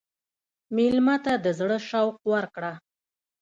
مېلمه 0.75 1.15
ته 1.25 1.33
د 1.43 1.47
زړه 1.59 1.77
شوق 1.89 2.15
ورکړه. 2.33 2.73